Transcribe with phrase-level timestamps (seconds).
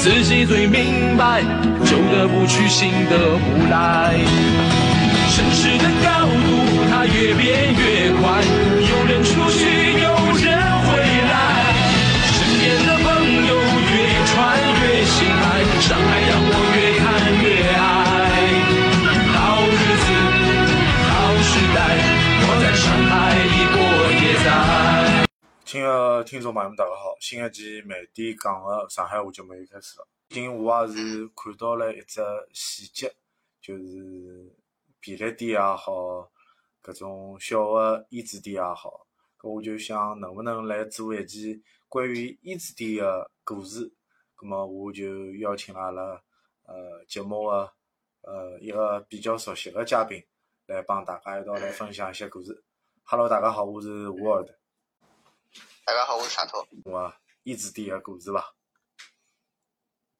[0.00, 1.42] 自己最明白，
[1.84, 4.16] 旧的不去，新的不来。
[5.28, 6.48] 城市的高度，
[6.90, 8.40] 它越变越快，
[8.80, 9.60] 有人出去，
[10.00, 10.08] 有
[10.40, 10.56] 人
[10.88, 10.96] 回
[11.28, 11.36] 来。
[12.32, 13.06] 身边的朋
[13.44, 13.52] 友
[13.92, 13.92] 越
[14.24, 14.32] 传
[14.80, 15.44] 越心爱，
[15.82, 17.04] 上海让我越看
[17.44, 17.46] 越
[17.76, 17.78] 爱。
[19.36, 19.38] 好
[19.68, 20.08] 日子，
[21.10, 21.12] 好
[21.44, 21.78] 时代，
[22.40, 23.76] 我在上海里过
[24.16, 24.48] 也在。
[25.66, 25.86] 亲爱
[26.24, 27.16] 听众朋友们，大家好！
[27.18, 30.06] 新一期慢点讲个上海话节目又开始了。
[30.28, 32.20] 最近我也是看到了一只
[32.52, 33.10] 细节，
[33.60, 34.54] 就是
[35.00, 36.30] 便利店也好，
[36.82, 39.06] 搿种小的烟子店也好，
[39.38, 43.90] 搿我就想能不能来做一期关于烟子店的故事。
[44.34, 46.22] 葛么我就邀请阿拉
[46.64, 47.72] 呃节目的
[48.22, 50.22] 呃一个比较熟悉的嘉宾
[50.66, 52.62] 来帮大家一道来分享一些故事。
[53.04, 54.59] Hello，大家好，我是沃尔的。
[55.84, 56.64] 大家好，我是沙头。
[56.84, 57.12] 我
[57.44, 58.54] 烟子店的故事吧？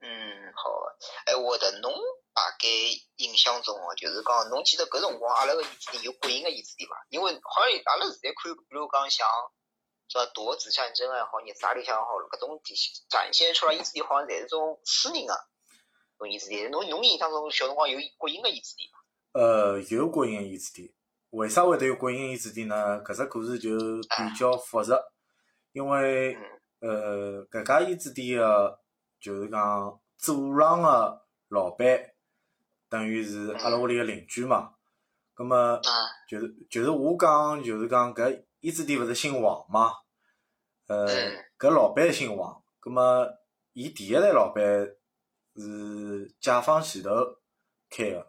[0.01, 0.09] 嗯，
[0.55, 0.97] 好的。
[1.27, 1.93] 哎，我的侬
[2.35, 2.67] 大概
[3.17, 7.07] 印象中哦，就是讲侬记得搿辰光阿拉个烟子店有国营个烟子店伐？
[7.11, 9.29] 因为好像阿拉现在看，比如讲像
[10.09, 12.61] 什么夺子战争也好，热啥里向也好，搿种
[13.09, 15.35] 展现出来烟子店好像侪是种私人个
[16.19, 16.71] 种烟子店。
[16.71, 19.41] 侬侬印象中小辰光有国营个烟子店伐？
[19.41, 20.93] 呃，有国营的烟子店。
[21.31, 23.01] 为啥会得有国营的烟子店呢？
[23.05, 24.97] 搿只故事就比较复杂，
[25.73, 26.37] 因为
[26.81, 28.81] 呃，搿家烟子店个
[29.21, 31.87] 就是讲祖上个老板，
[32.89, 34.75] 等于是阿拉屋里个邻居嘛。
[35.35, 35.81] 葛么啊，
[36.29, 39.93] 就是就是我讲就是讲搿烟子店勿是姓王嘛？
[40.87, 41.07] 呃，
[41.59, 43.27] 搿老板姓王，葛么
[43.73, 44.63] 伊第一代老板
[45.57, 47.11] 是解放前头
[47.89, 48.27] 开个，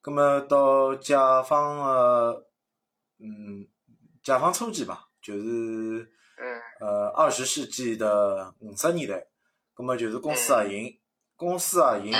[0.00, 2.46] 葛么到解放个
[3.18, 3.66] 嗯
[4.22, 6.08] 解放初期吧，就是嗯
[6.80, 9.26] 呃二十世纪的五十年代，
[9.74, 10.98] 葛末就是公司合营，
[11.36, 12.12] 公司合营。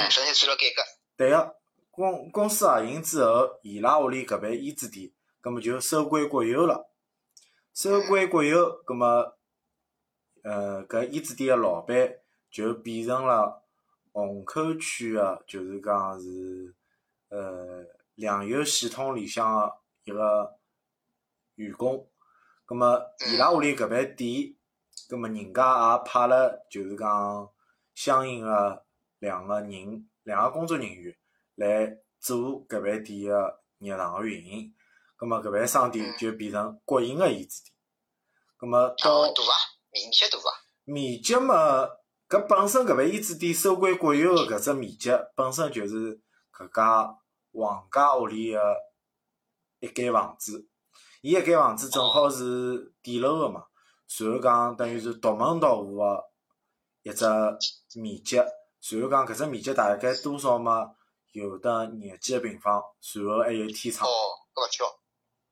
[1.16, 1.56] 对个，
[1.90, 5.10] 公公司合营之后，伊拉屋里搿爿烟子店，
[5.40, 6.88] 葛末就收归国有了。
[7.74, 9.36] 收归国有，葛末，
[10.42, 12.18] 呃，搿烟子店个老板
[12.50, 13.64] 就变成了
[14.12, 16.74] 虹口区个，就是讲是，
[17.28, 17.84] 呃，
[18.14, 20.58] 粮油系统里向个一个
[21.56, 22.08] 员工。
[22.72, 22.98] 葛末
[23.30, 24.56] 伊拉屋里搿爿店，
[25.06, 27.50] 葛末人家也派了，就是讲
[27.94, 28.82] 相应个
[29.18, 31.14] 两个人，两个工作人员
[31.56, 34.74] 来做搿爿店个日常个运营。
[35.16, 37.74] 葛末搿爿商店就变成国营个烟子店。
[38.56, 39.52] 葛末哦，到大伐？
[39.90, 40.50] 面积大伐？
[40.84, 41.86] 面积嘛，
[42.26, 46.18] 搿本身搿爿烟子店收归国有个搿只面积，本身就是
[46.50, 47.18] 搿家
[47.50, 48.76] 王家屋里个
[49.80, 50.70] 一间房子。
[51.22, 53.62] 伊一间房子正好是底楼个嘛，
[54.18, 56.18] 然后讲等于是独门独户个
[57.04, 57.24] 一只
[57.94, 60.90] 面积，然后讲搿只面积大概多少嘛？
[61.30, 62.82] 有的廿几个平方，
[63.14, 64.10] 然后还有天窗。
[64.10, 64.12] 哦，
[64.52, 64.84] 搿勿小，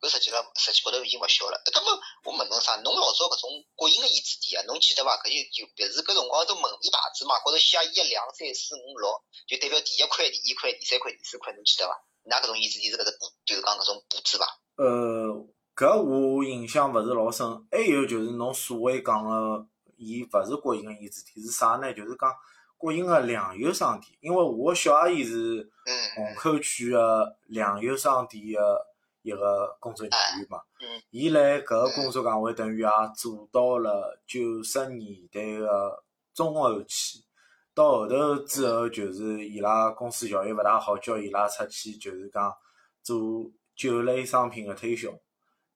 [0.02, 1.62] 搿实际上实际高头已经勿小了。
[1.70, 1.86] 葛么
[2.24, 2.74] 我问侬啥？
[2.82, 5.22] 侬老早搿种国营个烟子店啊，侬记得伐？
[5.22, 9.06] 搿就就别是搿辰光都门面牌子嘛，高头写一两三四五六，
[9.46, 11.94] 就代表第一块、第二块、第三块、第四块，侬记得伐？
[12.26, 14.44] 㑚搿种烟子店是搿只布，就是讲搿种布置伐？
[14.76, 15.46] 呃，
[15.80, 17.48] 搿我印象勿是老深。
[17.70, 21.90] 还有就是侬所谓讲个，伊勿是国营个烟子店，是啥呢？
[21.94, 22.30] 就是讲
[22.76, 24.12] 国营个粮油商店。
[24.20, 28.86] 因为我小阿姨是嗯虹口区个粮油商店个
[29.22, 30.58] 一个工作人员嘛。
[30.82, 36.04] 嗯伊辣搿个工作岗位等于也做到了九十年代个
[36.34, 37.24] 中后期。
[37.72, 42.54] 到后头之后，就是伊拉公司效益勿大好，叫伊拉出去，就是讲
[43.02, 45.08] 做酒类商品个推销，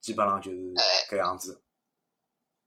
[0.05, 0.59] 基本上就是
[1.09, 1.65] 搿样子。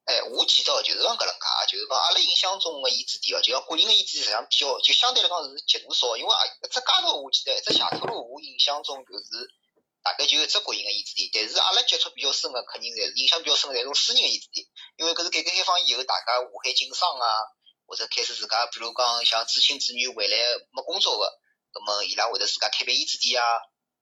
[0.10, 6.18] 哎，我记得就是讲搿能介，就是讲阿拉印象中个烟子店哦，就像国营个烟子店实际上比较，就相对来讲是极度少。
[6.18, 9.54] 因为啊，一只街道我记得，一只下头路，我印象中就是
[10.02, 11.30] 大概就一只国营个烟子店。
[11.32, 14.66] 但是阿拉接触比较深个，肯定侪是印象比较深个，侪是种私人个烟子店。
[14.98, 17.28] 因为搿是改革开放以后，大家下海经商啊，
[17.86, 20.36] 或者开始自家，比如讲像知青子女回来
[20.74, 21.30] 没工作个，
[21.70, 23.46] 葛么伊拉会得自家开爿烟子店啊，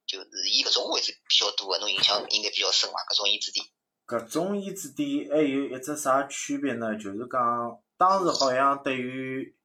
[0.05, 2.99] 就是以搿种为主比较多个，侬印象应该比较深伐？
[3.09, 3.65] 搿种烟子店。
[4.07, 6.95] 搿种烟子店还有一只啥区别呢？
[6.95, 9.55] 就是讲当时好像对于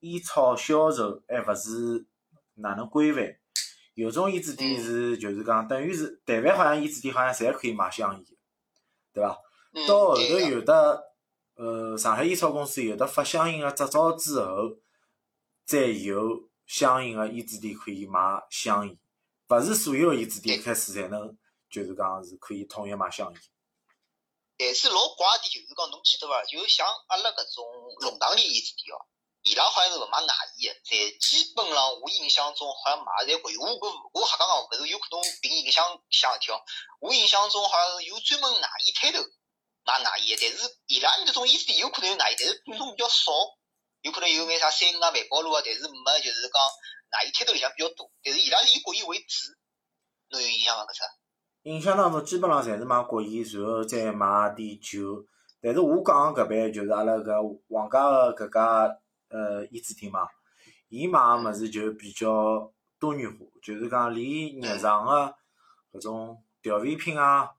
[0.00, 2.06] 烟草销售还勿是
[2.54, 3.36] 哪能规范。
[3.94, 8.24] 有种烟子店是就是讲等于是，台湾好像烟子店好像侪可以卖香烟，
[9.12, 9.38] 对伐？
[9.72, 11.04] 嗯到后头有的，
[11.54, 14.76] 呃，上海烟草公司有的发相应个执照之后，
[15.64, 18.20] 再有相应个烟子店可以卖
[18.50, 18.96] 香烟，
[19.48, 21.36] 勿是所有个烟子店开始侪能
[21.70, 23.40] 就是讲是可以统一买香烟。
[24.56, 26.42] 但是老怪的，就是讲侬记得伐？
[26.44, 27.64] 就像阿拉搿种
[28.00, 29.04] 弄堂里烟子店哦，
[29.42, 33.56] 伊拉好像是勿卖外烟的，侪基本上我印象中好像卖侪会。
[33.58, 36.62] 我搿我瞎讲讲，搿是有可能凭印象想事体哦。
[37.00, 39.20] 我印象中好像是有专门外烟摊头
[39.84, 43.32] 卖外烟的，但是伊拉搿种烟子店有可能有外烟，但是品种比较少。
[44.04, 46.60] 有可能有眼啥三五啊、万宝路啊，但是没就是讲
[47.14, 48.10] 外烟摊头里向比较多。
[48.22, 49.54] 但是伊拉是以国宴为主，
[50.30, 50.82] 侬有印象伐？
[50.84, 51.02] 搿只？
[51.62, 55.24] 印象当中基本上侪是买国宴，然后再买点酒。
[55.62, 60.28] 但是我讲个搿爿就是阿拉搿王家个搿家呃烟子厅嘛，
[60.88, 65.34] 伊买个物事就比较多元化，就是讲连日常个
[65.92, 67.50] 搿种调味品啊，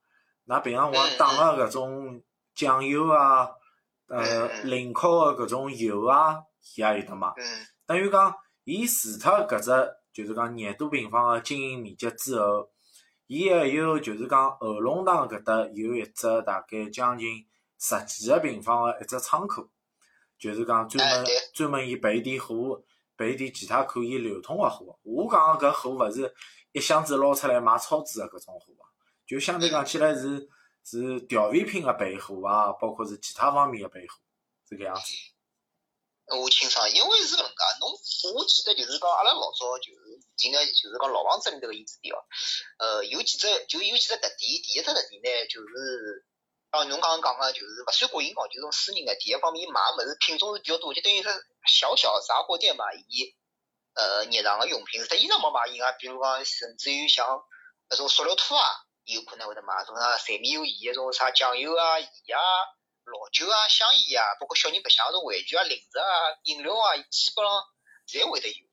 [0.45, 2.21] 㑚平常辰光打个搿种
[2.53, 3.49] 酱油啊，
[4.07, 6.43] 呃零烤个搿种油啊，
[6.75, 7.29] 伊也有得卖。
[7.37, 9.71] 嗯等于讲，伊除脱搿只
[10.11, 12.69] 就是讲廿多平方个经营面积之后，
[13.27, 17.45] 伊还有就是讲后龙塘搿搭有一只大概将近
[17.79, 19.69] 十几个平方个一只仓库，
[20.39, 22.83] 就是讲专门专门伊备点货，
[23.15, 24.97] 备点其他可以流通个货。
[25.03, 26.33] 我讲个搿货勿是
[26.71, 28.89] 一箱子捞出来卖超市个搿种货啊，
[29.27, 30.49] 就相对讲起来是
[30.83, 34.15] 是调味品个备货啊，包括是其他方面个备货，
[34.67, 35.01] 是搿样子。
[36.35, 37.91] 我清爽，因为是搿能介，侬
[38.35, 42.19] 我记得就是讲阿拉老早就是进个就是讲老房子里头个烟子店哦，
[42.79, 46.25] 呃，有几只就有几只特点，第一只特点呢就是，
[46.71, 51.29] 像侬刚刚讲个就是勿算国营哦，就是种私人个，第一方面卖个物事品种是比较多，就等于是
[51.65, 53.35] 小小杂货店嘛，伊
[53.93, 57.43] 呃日常个用品，除脱衣裳没卖以外，比如讲甚至于像
[57.89, 58.65] 那种塑料拖啊，
[59.05, 62.43] 有可能会得卖，种啥柴米油盐，种啥酱油啊、盐啊。
[63.05, 66.05] 老酒啊、香烟啊，包括小人白相种玩具啊、零食啊、
[66.43, 67.63] 饮料啊，基本上
[68.07, 68.65] 侪会得有，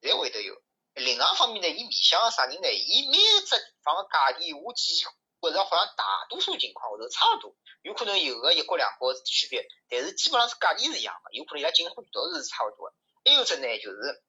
[0.00, 0.60] 侪会得有。
[0.94, 2.68] 另外一方面呢，伊面向啥人呢？
[2.72, 12.94] 伊每只地方个价钿，我记觉着好像大多数情况下头差勿多，有可能有个一国两角区别，但是基本上是价钿是一样个，有可能伊拉进货渠道是差勿多个。
[13.24, 14.22] 还有只呢，就是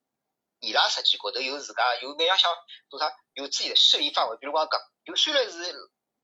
[0.60, 2.50] 伊拉实际高头有自家有每样想
[2.90, 4.36] 做啥，有自己的势力范围。
[4.38, 5.72] 比如讲搿，就虽然是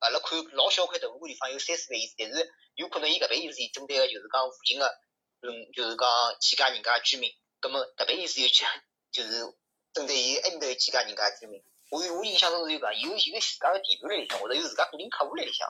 [0.02, 4.86] 阿拉看老小块头，个地方有三四万意思，但是有可能伊搿边意思针对个就是讲附近个，
[5.42, 6.08] 嗯，就是讲
[6.40, 8.64] 几家人家居民，葛么搿边意思有几
[9.12, 9.30] 就是
[9.92, 11.62] 针对伊埃面头有几家人家居民。
[11.90, 15.68] 我我印象中是有搿，有有自家个地盘辣里向，或者有自家固定客户辣里向。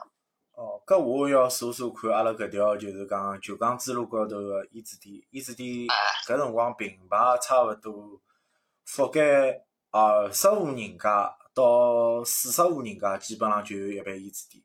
[0.53, 5.67] 哦，搿我要数数看，阿拉搿条就是讲九江支路高头个烟子店，烟子店
[6.25, 8.21] 搿辰光品牌差勿多
[8.87, 14.63] 覆盖二十户人家到四十户人家，基本上就有一爿烟子店。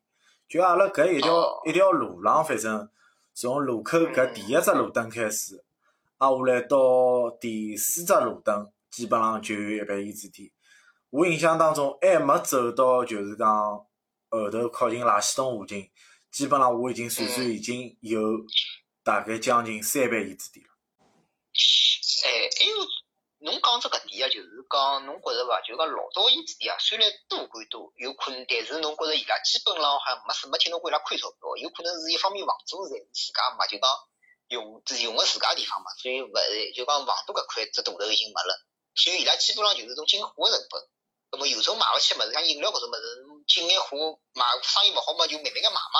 [0.49, 2.89] 就阿拉搿一条哦一条路浪，反正
[3.35, 5.63] 从路口搿第一只路灯开始，
[6.17, 10.51] 挨下来到第四只路灯，基本上就有一爿烟子店。
[11.11, 13.49] 我印象当中还没走到就是讲
[14.31, 15.91] 后头靠近垃圾桶附近，
[16.31, 18.21] 基本上我已经算算已经有
[19.03, 20.73] 大概将近三爿烟子店了。
[23.41, 25.61] 侬讲只搿点啊，就是讲侬觉着伐？
[25.63, 33.87] 就是讲老早烟子店啊，虽然多归多，有可能，但是侬觉着伊拉基本上好像没什没听侬过伊拉亏钞票，有可能是一方面房租侪是自家嘛，就讲
[34.49, 38.53] 用用个自家地方嘛，所以勿是就讲房租搿块只大头已经没了，
[38.95, 40.83] 所以伊拉基本上就是种进货个成本。
[41.31, 45.99] 那么有种买勿起物事，像饮料搿种物事，进眼货买生意勿好嘛，就慢慢个买嘛。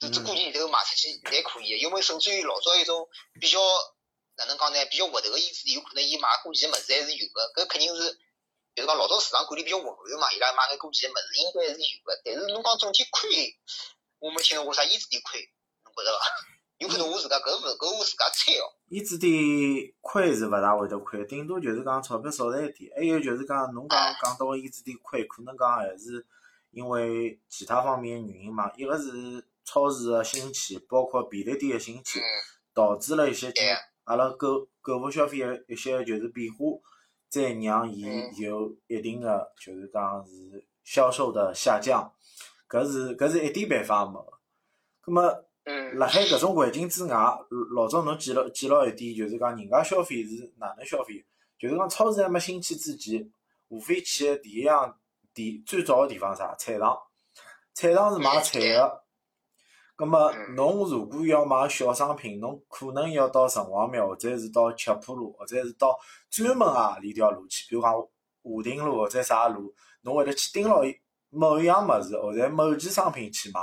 [0.00, 3.08] 这这过年里头卖出去侪可以，因为甚至于老早一种
[3.40, 3.58] 比较
[4.38, 8.16] 哪能讲呢，比较活头个意思，有可能伊买过期个物事还是有个，搿肯定是
[8.74, 13.58] 就是讲老早市场管理比较混乱嘛，伊拉买眼过期个物事应该还是有个，但是侬讲总体亏，
[14.20, 15.50] 我没听到过啥烟子店亏，
[15.84, 16.24] 侬觉着伐？
[16.78, 18.70] 有可能我自家搿勿搿我自家猜哦。
[18.90, 19.34] 烟子店
[20.00, 22.88] 亏是勿大会得亏，顶多就是讲钞票少赚一点。
[22.94, 26.24] 还有就是讲，侬讲讲到个烟子店亏，可能讲还是
[26.70, 28.70] 因为其他方面的原因嘛。
[28.76, 32.22] 一个是超市个兴起，包括便利店个兴起，嗯，
[32.72, 33.52] 导致了一些
[34.08, 36.80] 阿拉购购物消费个一些就是变化，
[37.28, 38.06] 再让伊
[38.38, 42.10] 有一定个就是讲是销售的下降。
[42.68, 44.32] 搿是搿是一点办法也没个。
[45.02, 47.14] 葛末嗯，辣海搿种环境之外，
[47.74, 51.22] 老早侬记牢记牢一点，就是讲人家消费是哪能消费？
[51.58, 53.30] 就是讲超市还没兴起之前，
[53.68, 54.98] 无非去个第一样
[55.34, 56.54] 地最早个地方啥？
[56.56, 56.96] 菜场，
[57.74, 59.04] 菜场是卖菜个。
[59.98, 65.98] 葛末嗯侬如果要买小商品，侬可能要到城隍庙，或者是到七浦路，或者是到
[66.30, 70.96] 专门何里条路去，比如讲华亭路或者啥路，侬会得去盯牢一
[71.30, 73.60] 某一样物事或者某件商品去买。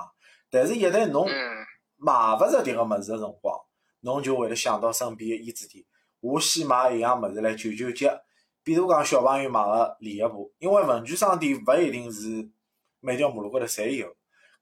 [0.50, 1.66] 但是，一旦侬嗯
[1.96, 3.58] 买勿着迭个物事个辰光，
[4.02, 5.86] 侬就会得想到身边个衣纸店，
[6.20, 8.10] 我先买一样物事来救救急。
[8.62, 12.50] 比如讲小朋友买个练习布，因为文具商店勿一定是
[13.00, 14.15] 每条马路高头侪有，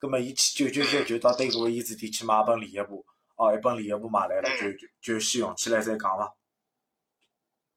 [0.04, 3.06] 葛末伊去九九九就到对搿个衣纸店去买本练习布，
[3.38, 6.36] 哦，一本练习布买来了，就就就先用起来再讲伐。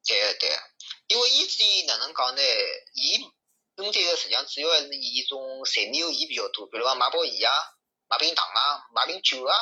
[0.04, 0.56] 对个对个，
[1.06, 2.42] 因为伊店哪能讲呢？
[2.94, 3.22] 伊
[3.76, 7.54] 针对个实际上主要还是以一种财务意义比较多，比如讲买包盐啊、
[8.10, 9.54] 买瓶糖啊、买瓶酒啊，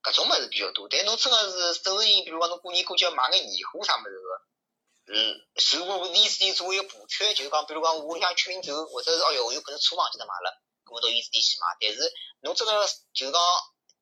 [0.00, 0.86] 搿种物事比较多。
[0.88, 5.34] 但侬真个是正式性，比如讲侬过年过节买个年货啥物事个，嗯，
[5.74, 10.62] 如果伊店作为一个补缺，就是讲，比如讲屋里向缺瓶酒，或者是哦哟，我有可能车忘记得买了，
[10.94, 11.66] 搿么到伊店去买。
[11.82, 11.98] 但是
[12.46, 12.72] 侬真个
[13.10, 13.40] 就是讲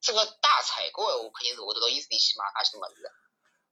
[0.05, 3.09] 真个大采购个闲话，肯定是会得到伊店去买介许多物事的。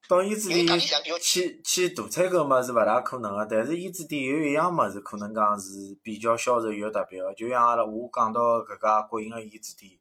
[0.08, 5.68] 到衣纸因为价钿店实去去大采购物是勿大可能个，但是衣纸店有一样物事可能讲是
[6.02, 9.92] 比较销售有特别个，就像阿拉我讲到搿家国营个衣纸店，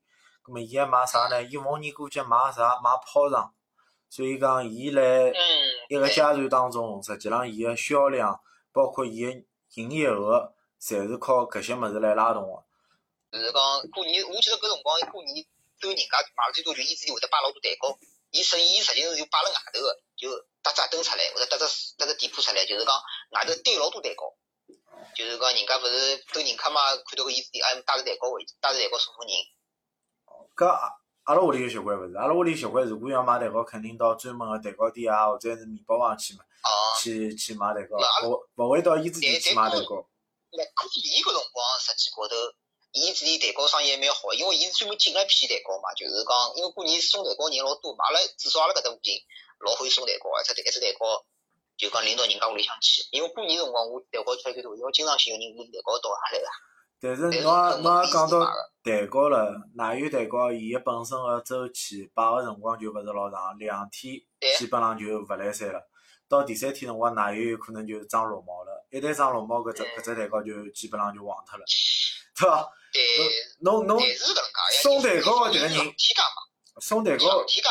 [0.41, 1.43] 葛末伊还卖啥呢？
[1.43, 2.79] 伊逢年过节卖啥？
[2.81, 3.51] 卖炮仗，
[4.09, 5.35] 所以讲伊辣嗯，
[5.89, 8.39] 一个阶段当中，实际上伊个销量，
[8.71, 9.31] 包括伊个
[9.75, 12.63] 营业额，侪是靠搿些物事来拉动个。
[13.31, 13.61] 就是讲
[13.93, 15.45] 过年，我记得搿辰光过年
[15.79, 17.97] 都人家买了最多，就伊自己会得摆老多蛋糕。
[18.31, 20.29] 伊生意实际上是就摆辣外头个，就
[20.61, 21.65] 搭只灯出来，或者搭只
[21.97, 22.93] 搭只店铺出来，就是讲
[23.31, 24.35] 外头堆老多蛋糕。
[25.15, 29.33] 就是讲人家勿是都人客嘛，看到个伊子店，还，带着蛋糕回去，带着蛋糕送送人。
[30.55, 30.93] 搿阿
[31.23, 36.69] 阿拉屋里个习惯勿是，阿拉屋里习惯如果要买蛋糕，肯定到专门个蛋糕店啊，或者是面包房去嘛，哦，
[37.01, 40.05] 去去买蛋糕，勿勿会到衣纸店去买蛋糕。
[40.51, 42.35] 辣过年搿辰光，实际高头，
[42.91, 49.13] 伊自己蛋糕生意还蛮好，因为伊是专门进了一批蛋糕嘛，就是讲，因为过年送蛋糕人老多，嘛阿拉至少阿拉搿搭附近
[49.59, 51.25] 老欢喜送蛋糕，而且一只蛋糕
[51.77, 56.47] 就讲领到人家屋里向去，因为过年辰光我蛋糕出来最多，因为经常性有人拎蛋糕到下来个。
[57.01, 58.43] 但是侬也侬也讲到
[58.83, 64.15] 蛋糕了，奶油蛋糕伊个本身个周期摆个辰光就勿是老长，两天
[64.57, 65.79] 基本上就勿来三了。
[66.27, 71.63] 到第三天辰光，奶油有可能就长绿毛了，一旦长绿毛，搿只搿只蛋糕就基本上就黄脱了，
[72.91, 73.03] 对
[73.59, 77.63] 侬侬但是搿能介，送蛋糕的迭个人天价嘛，送蛋糕上，天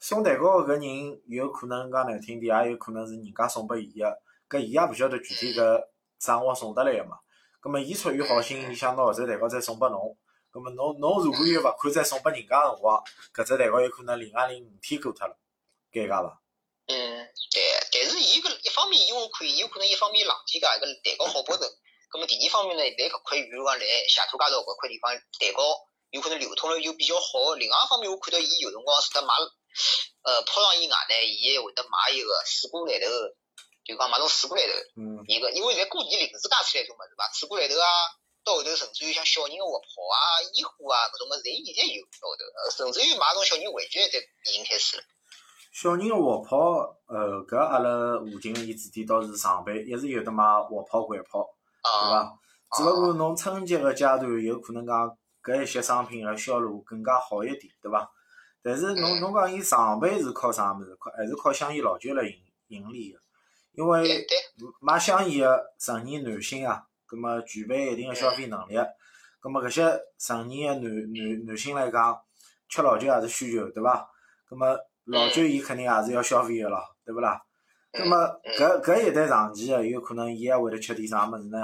[0.00, 4.18] 送蛋糕个搿人有可能讲难听点，也有可能是人家送拨伊个，
[4.48, 5.78] 搿伊也勿晓得具体搿
[6.18, 7.18] 啥辰光送得来个嘛。
[7.60, 10.16] 葛末伊出于好心，伊想拿搿只蛋糕再送拨侬。
[10.50, 13.02] 葛末侬侬如果有勿肯再送拨人家个辰光，
[13.34, 15.36] 搿只蛋糕有可能另外零五天过脱了，
[15.92, 16.40] 尴尬伐？
[16.86, 16.94] 嗯，
[17.52, 21.68] 对，但是伊搿一方面，因为我看伊有可能一方面冷天价，搿蛋糕好保存。
[22.08, 25.60] 葛么第二方面呢，在搿块，比如讲来谢厝街道搿块地方，蛋糕
[26.08, 27.52] 有可能流通了又比较好。
[27.54, 29.36] 另外一方面，我看到伊有辰光除脱买，
[30.24, 33.06] 呃，泡上以外呢，伊还会得买一个水果篮头，
[33.84, 34.72] 就讲买种水果篮头。
[34.96, 37.86] 嗯，一个，因为现在过年临时加出来种物事嘛，水果篮头啊，
[38.40, 40.16] 到后头甚至于像小人个活泡啊、
[40.56, 44.16] 烟花啊搿种物事，侪现在有到后头，呃甚至于买种小人玩具侪
[44.48, 45.04] 已经开始了。
[45.76, 46.56] 小人个活泡，
[47.12, 51.44] 呃，搿阿拉附近个衣纸店倒是常备，一直有得卖活泡、掼泡。
[52.04, 52.38] 对啊，伐？
[52.76, 58.10] 只勿过侬春节个阶段有可能讲搿一些商品个销路更加好一点，对伐？
[58.62, 60.96] 但是侬嗯侬讲伊上班是靠啥物事？
[61.00, 62.34] 靠还是靠香烟老酒来盈
[62.68, 63.20] 盈利个？
[63.72, 64.36] 因为对，
[64.80, 68.74] 买香烟个成年男性啊，葛末具备一定个消费能力，
[69.40, 72.20] 葛末搿些成年个男男男性来讲，
[72.68, 74.06] 吃老酒也是需求，对伐？
[74.48, 77.40] 葛末老酒伊肯定也是要消费个咯，对勿啦？
[77.92, 78.16] 葛末
[78.58, 81.58] 搿搿一代长期个，有可能伊还会得吃点啥物事呢？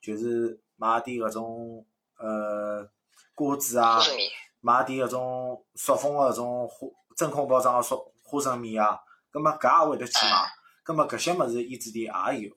[0.00, 1.84] 就是买点搿种
[2.18, 2.88] 呃
[3.34, 3.98] 瓜子啊
[4.60, 8.98] 买点搿种塑封个搿种花真空包装个塑花生米啊，
[9.30, 10.46] 葛末搿也会得去买。
[10.82, 12.54] 葛末搿些物事衣纸店也有，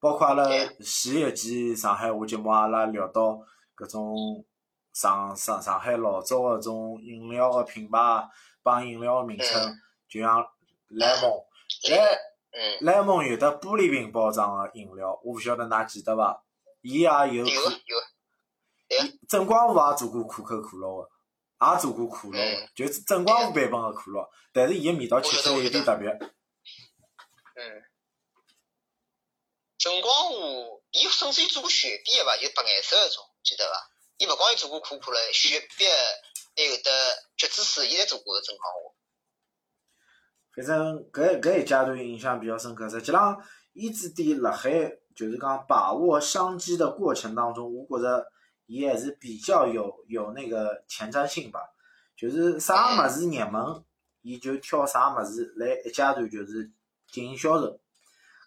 [0.00, 0.44] 包括阿拉
[0.80, 3.40] 前一期上海话节目阿拉聊到
[3.76, 4.44] 搿种
[4.92, 8.28] 上上上海老早个种饮料个品牌
[8.62, 9.72] 帮饮料个名称，
[10.08, 10.44] 就像
[10.88, 11.30] 莱蒙，
[11.88, 12.20] 莱
[12.52, 16.44] 嗯，莱蒙有的玻璃瓶包装个饮料，我勿晓得㑚记得伐？
[16.82, 17.98] 伊也有有可有，
[19.28, 21.08] 正光湖也做过可口可乐个，
[21.66, 26.08] 也做过可乐就是正光湖版本个可乐，但是伊个味道吃起来有点特别。
[27.54, 27.84] 嗯。
[29.78, 33.90] 正光湖，伊甚至于做过雪碧个伐，就白颜色个种，记得伐？
[34.18, 35.86] 伊勿光有做过可口可乐、雪碧，
[36.56, 36.90] 还有得
[37.36, 38.89] 橘子水，伊侪做过正光湖。
[40.54, 42.88] 反正搿搿一阶段印象比较深刻。
[42.88, 43.40] 实际浪，
[43.72, 44.70] 衣纸店辣海
[45.14, 48.26] 就是讲把握商机的过程当中，我觉着
[48.66, 51.60] 伊还是比较有有那个前瞻性吧。
[52.16, 53.82] 就是啥物事热门，
[54.22, 56.70] 伊就挑啥物事来一阶段就是
[57.10, 57.80] 进行销售。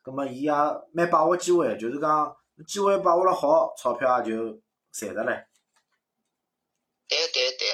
[0.03, 0.51] 葛末伊也
[0.91, 2.35] 蛮把握机会，就是讲
[2.67, 5.45] 机会把握了好，钞票也就赚着唻。
[7.07, 7.67] 对对对，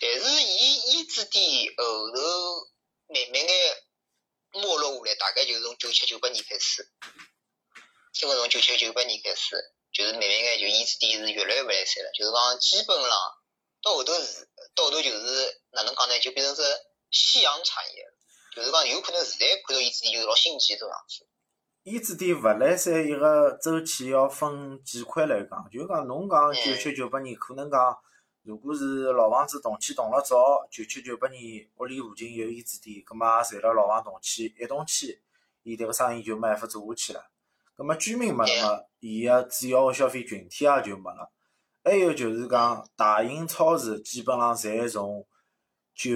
[0.00, 1.42] 但是伊伊之店
[1.76, 2.20] 后头
[3.08, 3.76] 慢慢眼
[4.52, 6.90] 没落下来，大概就是从九七九八年开始，
[8.12, 9.54] 基本从九七九八年开始，
[9.92, 13.10] 就是慢慢眼就伊之店是越来越勿来三了，就是讲基本上
[13.82, 16.62] 到后头是到后头就是哪能讲呢，就变成是
[17.10, 18.12] 夕阳产业了，
[18.54, 21.26] 就是讲有可能现在看到伊之店就是老新奇种样子。
[21.84, 27.96] 伊之店勿来三一个周期要分几块来讲，就是讲侬讲九七九八年可能讲。
[28.46, 35.18] 如果是老房子动迁动了早，九七九八年屋里附近有伊子店，葛末也随了老房动迁一动迁，
[35.64, 37.28] 伊迭个生意就没办法做下去了。
[37.74, 41.32] 葛末居民没了嘛，伊个主要个消费群体也就没了。
[41.82, 45.26] 还有就是讲大型超市基本上侪从
[45.92, 46.12] 九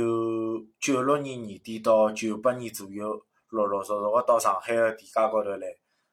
[0.78, 5.66] 九六年年底到九八年左右，陆陆续续个到上海个地价高头来，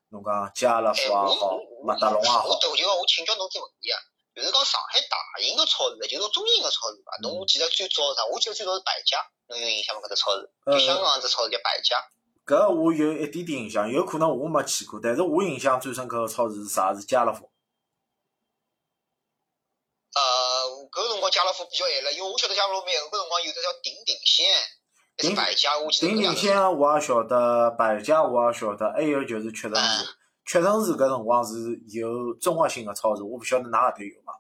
[0.10, 2.48] 侬讲家乐福也好，麦德龙也好。
[2.48, 4.02] 我就我请教侬只问题啊。
[4.38, 7.18] 就是讲上海大型个超市，就是中型个超市伐？
[7.24, 8.24] 侬记得最早啥？
[8.32, 9.18] 我记得最早是百家，
[9.48, 10.08] 侬有印象伐？
[10.08, 11.98] 搿只超市，就香港只超市叫百家。
[12.46, 16.94] 搿我有一点点印象，有可能我没去过，但是我印象最深刻个超市是啥？
[16.94, 17.50] 是家乐福。
[20.14, 20.22] 呃，
[20.92, 24.46] 搿辰光家乐福比较晚了，因为我晓得家乐福有搿辰光有只叫鼎鼎鲜，
[25.18, 26.14] 还是百家，我记得。
[26.14, 30.17] 鼎鼎鲜我也晓得，百家我也晓得，还有就是屈臣氏。
[30.48, 34.40] 屈臣氏搿辰光是有综合性个超市，我勿晓得㑚搿搭有伐？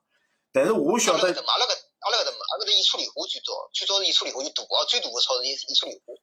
[0.54, 1.28] 但是我晓得。
[1.28, 6.14] 阿拉搿阿拉搿阿拉搿搭没，阿拉搿搭益川梨花最早，最早是益川梨花就大哦，最大个超市是益川梨花。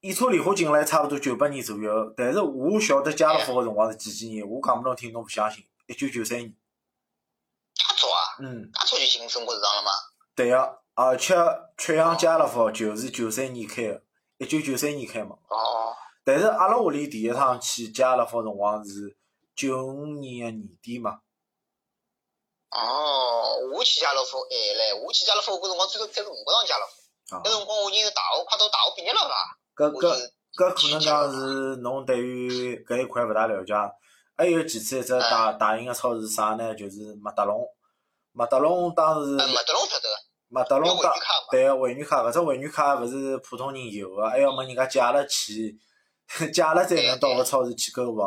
[0.00, 4.48] 益川梨花进来差勿多九八年左右，但是我晓得家乐福个辰光是几几年？
[4.48, 5.64] 我讲拨侬听，侬勿相信？
[5.88, 6.54] 一九九三年。
[7.74, 8.38] 介早啊？
[8.38, 8.70] 嗯。
[8.70, 9.90] 介早就进中国市场了吗？
[10.36, 11.34] 对个，而且
[11.76, 14.02] 曲阳家乐福就是九三年开个，
[14.38, 15.36] 一九九三年开嘛。
[15.48, 15.96] 哦。
[16.26, 19.16] 但是阿拉屋里第一趟去家乐福辰光是
[19.54, 21.20] 九五年个年底嘛。
[22.70, 29.56] 哦，我去家乐福晚唻，我去家乐福搿辰光最多开是五个趟家乐福，搿辰光我已经是大学快到大学毕业了伐？
[29.76, 33.72] 搿搿搿可能讲是侬对于搿一块勿大了解。
[34.36, 36.74] 还有其次一只大大型个超市啥呢？
[36.74, 37.64] 就是麦德龙，
[38.32, 39.30] 麦德龙当时。
[39.30, 40.08] 麦德龙晓得。
[40.48, 41.12] 麦德龙当
[41.52, 45.78] 对个会员卡，搿只会员卡勿是普通人有个，还要么人家借了去，
[46.52, 48.18] 借了才能到个超市去购物。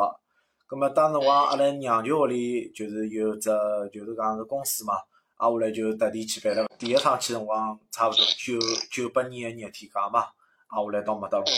[0.66, 3.50] 葛末当时我阿拉娘舅屋里就是有只
[3.92, 4.94] 就是讲是公司嘛，
[5.38, 6.68] 挨下来就特地去办了。
[6.78, 8.54] 第一趟去辰光差勿多九
[8.90, 10.30] 九八年个热天假嘛，
[10.70, 11.46] 挨下来到麦德龙。
[11.46, 11.56] 嗯，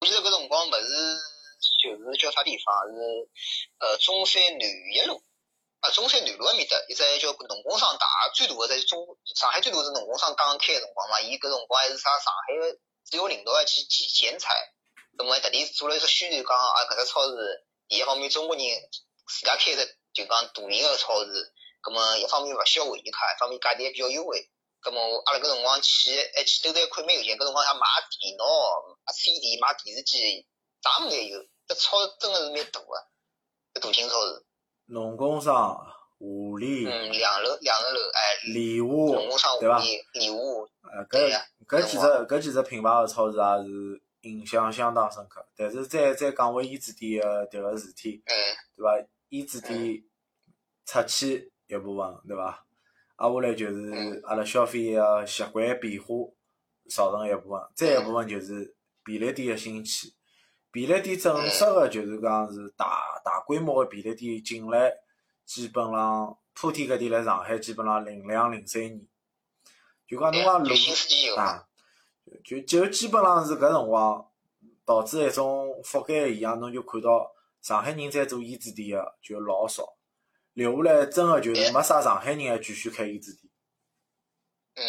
[0.00, 1.18] 我记得搿辰光勿是
[1.82, 2.94] 就是叫啥地方是
[3.80, 4.62] 呃中山南
[4.94, 5.20] 一路
[5.80, 12.78] 啊中山南路埃面搭一只叫农工商大最大个在中上海最大个农工商刚刚开个辰光嘛，伊搿辰光还是啥上海个
[13.10, 14.54] 主要领导要去剪剪彩，
[15.18, 17.34] 葛末还特地做了一只宣传讲啊搿只超市。
[17.88, 18.64] 第一方面，中国人
[19.26, 24.48] 自家开的就讲大型个超市，葛末一方面勿需要会员卡，一方面价钿还比较优惠。
[24.80, 27.36] 葛末阿拉搿辰光去，还去兜一块蛮有钱。
[27.36, 27.80] 搿辰光还买
[28.20, 28.44] 电脑、
[29.04, 30.46] 买 CD、买电视机，
[30.80, 31.40] 啥物事侪有。
[31.66, 32.86] 搿超市真个是蛮大个，
[33.74, 34.46] 搿大型超市。
[34.86, 36.86] 农工商、华利。
[36.86, 38.38] 嗯，两楼两层楼，哎。
[38.54, 38.86] 利华，
[39.18, 40.38] 农工商华利，利华。
[40.94, 44.02] 呃，搿搿几只搿几只品牌个超市也是。
[44.22, 48.22] 印象相当深刻，但是再再讲回伊子店个迭个事体，
[48.74, 49.08] 对伐？
[49.28, 50.02] 伊子店
[50.84, 52.64] 出去一部分，对伐？
[53.16, 56.08] 挨下来就是阿拉消费个习惯变化
[56.90, 60.14] 造成一部分，再一部分就是便利店个兴起。
[60.70, 64.92] 便利店正式个就是讲是大大规模个便利店进来，
[65.44, 69.06] 基本浪铺天盖地来上海，基本浪零两零三年，
[70.08, 70.70] 就讲侬讲路
[71.36, 71.67] 啊。
[72.44, 74.30] 就就基本上是搿辰光
[74.84, 79.96] 导致一种覆盖现象，侬就看到上海人在做胭脂店个就老少，
[80.54, 83.50] 留下来真个就是没啥上海人还继续开胭脂店。
[84.74, 84.84] 嗯，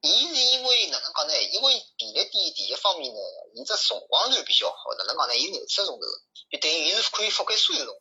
[0.00, 1.32] 伊是因为哪能讲呢？
[1.52, 3.20] 因为便利店第一方面呢，
[3.54, 5.36] 伊只辰光段比较好，哪能讲呢？
[5.36, 6.06] 伊廿四个钟头，
[6.50, 7.92] 就等于伊是可以覆盖所有辰。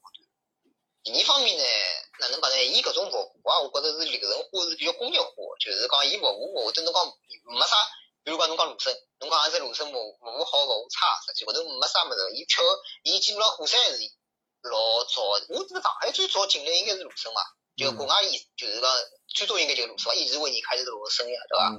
[1.06, 1.64] 第二方面呢，
[2.20, 2.64] 哪能讲呢？
[2.66, 7.76] 伊搿种服务啊，我觉着是流程化是比较工业化，就是讲伊服务勿会得侬讲没啥，
[8.24, 12.34] 比如讲侬讲鲁森，侬讲阿只鲁生服服务好服务差，实际高头没啥物事。
[12.34, 12.60] 伊吃
[13.04, 14.02] 伊基本上火山还是
[14.64, 17.42] 老早，我记得上海最早进来应该是鲁生嘛，
[17.78, 18.92] 就国外伊就是讲
[19.28, 21.72] 最早应该就是鲁生，一直为你开始罗生呀，对伐？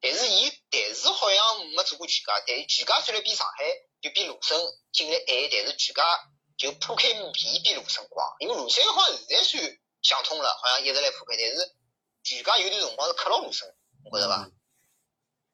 [0.00, 3.64] 但是伊但是好像没做过全家，但全家虽然比上海
[4.02, 4.60] 就比鲁生
[4.92, 6.02] 进来晚，但是全家。
[6.56, 9.62] 就铺开面比卢森光，因为卢森好像现在算
[10.02, 11.72] 想通了，好像一直来铺开，但是
[12.22, 13.68] 全家有段辰光是克牢卢森，
[14.04, 14.50] 侬觉着伐？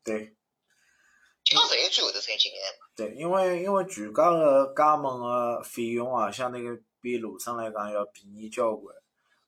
[0.04, 0.36] 对
[1.42, 2.86] 就讲实在最后头才进来嘛。
[2.94, 8.94] 对，因为因为全家个加盟个费用啊，相对于比卢森来讲要便宜交关。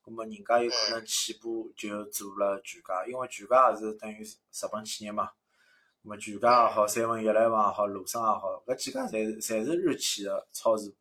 [0.05, 5.27] 葛末人家有可能起步就做了全家，因为全家也是等于日本企业嘛。
[6.03, 10.93] 葛末全家也好，三文鱼来往也好，卢森也好，搿几家侪是侪是日企个超市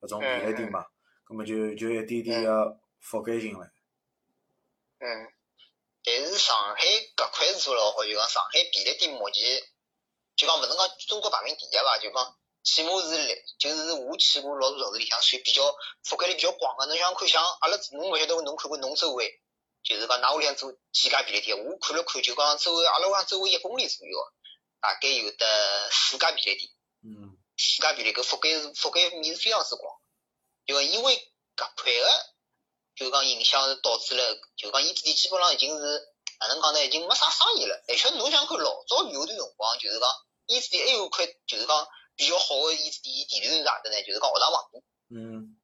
[0.00, 0.84] 搿种便利店嘛。
[1.24, 3.70] 葛末就就一点点个覆盖进来。
[5.00, 5.06] 嗯，
[6.02, 6.82] 但是上海
[7.16, 9.62] 搿块是做了老好，就讲上海便利店目前
[10.36, 15.62] 就讲勿能讲中国排名第一伐，就讲起码是来，就是我去过老多城市里向算比较
[16.04, 16.86] 覆盖率比较广个。
[16.86, 19.40] 侬想看像阿拉侬勿晓得侬看过侬周围，
[19.82, 24.18] 就是讲㑚屋里向做几家便利店，我看了看，就讲周围阿拉屋里向周围一公里左右，
[24.80, 26.70] 大概有得四家便利店，
[27.04, 29.94] 嗯四家便利搿覆盖覆盖面是非常之广。
[30.64, 31.16] 就讲因为
[31.56, 32.08] 搿块个，
[32.94, 36.08] 就讲影响是导致了，就讲伊自己基本上已经是
[36.40, 37.84] 哪能讲呢，已经没啥生意了。
[37.88, 40.08] 而且侬想看老早有段辰光，就是讲
[40.46, 44.02] 伊自己还有块，就是讲比较好个伊自己地段是啥的呢？
[44.02, 45.56] 就是讲学堂旁边，嗯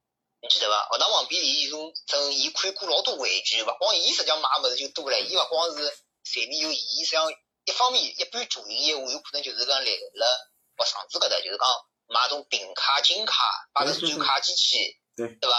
[0.42, 0.88] 你记得伐？
[0.90, 7.32] 学堂旁边伊种种伊可以过老多玩具，勿光伊实际上买物事就多了，伊勿光是随便有伊实际上
[7.64, 11.66] 一方面一般主营业务有可能就是讲来了学场子搿搭，就是讲
[12.08, 13.34] 买种平卡、金卡、
[13.72, 15.56] 摆个转卡机器，对对伐？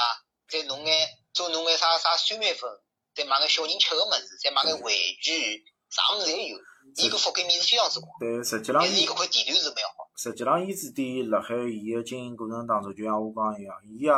[0.47, 2.69] 再弄眼做弄眼啥啥酸梅粉，
[3.15, 6.57] 再买眼小人吃个物事，再买眼玩具，啥物事侪有。
[6.97, 10.07] 伊个覆盖面是非常之广，对，实际浪但是伊搿块地段是蛮好。
[10.17, 14.11] 实际浪，伊子店辣海伊个经营过程当中，就像我讲一样，伊也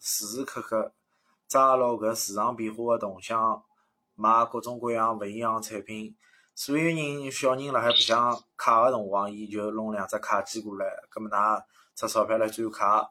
[0.00, 0.92] 时时刻刻
[1.48, 3.64] 抓牢搿市场变化个动向，
[4.14, 6.14] 卖各种各样勿一样个产品。
[6.54, 11.62] 所有人小人辣海白相卡个辰光，伊就弄两只卡机过来，葛末㑚
[11.96, 13.10] 出钞票来转卡。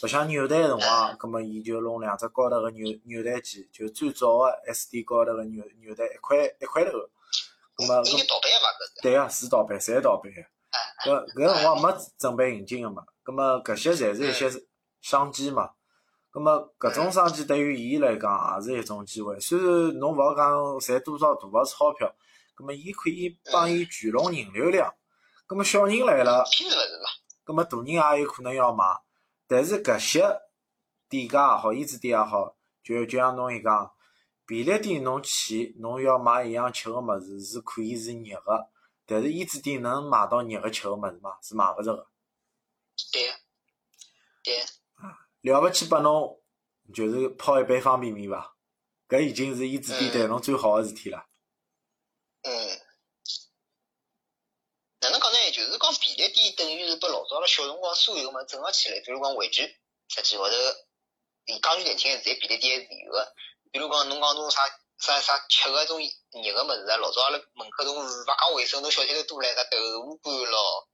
[0.00, 7.10] 白相扭蛋个辰光，葛末伊就弄两只高头个扭扭蛋机，就最早个 SD 高头个扭扭蛋一块一块头个。
[7.76, 9.02] 葛末搿伊就盗版个嘛搿是。
[9.02, 10.40] 对个，是盗版，侪盗版个。
[11.10, 14.64] 搿搿辰光没准备引进个嘛，葛末搿些侪是一些
[15.00, 15.70] 商机嘛。
[16.30, 19.38] 葛末搿种商机对于伊来讲也是一种机会。
[19.40, 22.12] 虽然侬勿好讲赚多少大个钞票，
[22.54, 24.94] 葛末伊可以帮伊聚拢人流量。
[25.46, 27.10] 葛末小人来了，偏是勿是伐？
[27.44, 28.84] 葛末大人也有可能要买。
[29.46, 30.40] 但是搿些
[31.08, 33.92] 店家也好，衣纸店也好，就就像侬一讲，
[34.46, 38.68] 便利店侬去，侬要买一样吃个物事是可以是热个，
[39.04, 41.32] 但是衣纸店能买到热个吃个物事吗？
[41.42, 42.06] 是买勿着个。
[43.12, 43.34] 对个，
[44.42, 45.52] 对个。
[45.52, 46.40] 了勿起拨侬，
[46.94, 48.56] 就是泡一杯方便面伐？
[49.08, 51.26] 搿已经是衣子店对侬最好个事体了。
[52.46, 52.80] 嗯，
[55.00, 55.50] 哪能讲呢？
[55.50, 59.62] 就是讲便利店等于是把老早了小辰光所有个物事整合起来，比如讲玩具，
[60.08, 60.54] 实际高头，
[61.46, 63.34] 你讲句难听，现在便利店还是有个。
[63.72, 64.60] 比如讲侬讲种啥
[64.98, 70.88] 啥啥吃个种热个么子啊，老早阿拉门口种勿讲卫生，侬小摊头多唻，啥豆腐干咯，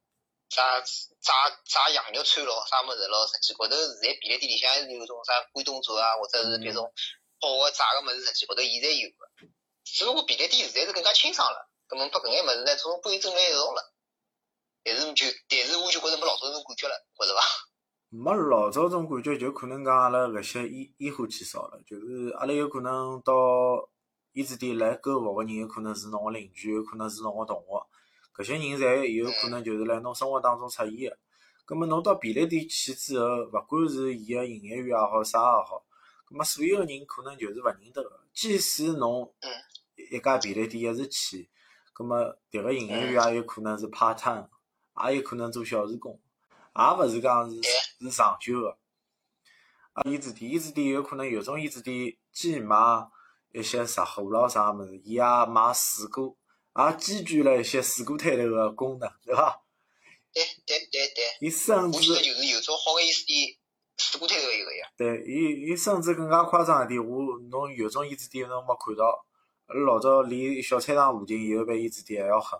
[0.49, 0.79] 啥
[1.19, 6.93] 炸炸羊肉串咯，啥么子咯，实际高头现在便利店里向还是有种啥关东煮啊，或者是别种
[7.41, 9.29] 好个炸个么子，实际高头现在有个。
[9.93, 13.93] 只不过便利店现在是更加清爽了，葛么把搿眼物事呢，从归整辣一道了。
[14.83, 17.41] 但是就，但是我就觉着没老早那种感觉了，觉着伐？
[18.09, 23.33] 没老早种感觉，就可能讲阿拉搿些烟烟火气少了，就是阿拉有可能到
[24.33, 27.87] 烟纸店来购物个人，有可能是侬个邻居，有可能是侬个同学，
[28.33, 31.17] 搿些人侪有可能就是辣侬生活当中出现个。
[31.65, 35.85] 葛末侬到便利店去之后，勿管是伊个营业员也好，啥也好，
[36.25, 38.19] 葛末所有个人可能就是勿认得个。
[38.33, 39.51] 即使侬嗯
[40.09, 41.49] 一家便利店一直去，
[41.93, 42.17] 葛末
[42.49, 44.47] 迭个营业员也有可能是 part time，
[45.07, 46.19] 也有可能做小时工，
[46.75, 47.61] 也勿是讲是
[47.99, 48.77] 是长久个。
[49.93, 52.77] 啊，衣纸店，衣纸店有可能有种衣纸店既卖
[53.51, 56.37] 一些食货咯啥物事，伊也卖水果，
[56.77, 59.61] 也兼具了一些水果摊头个功能，对伐？
[60.33, 63.57] 对对对对，伊甚至就是有种好个意思店，
[63.97, 64.87] 水果摊头有个呀。
[64.95, 69.25] 对伊伊甚至更加夸张一点，我侬有种衣纸店侬没看到，
[69.71, 72.59] 阿拉老早离小菜场附近有一爿烟纸店还要狠，